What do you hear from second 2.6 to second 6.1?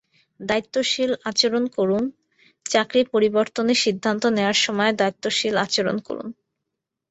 চাকরি পরিবর্তনের সিদ্ধান্ত নেওয়ার সময় দায়িত্বশীল আচরণ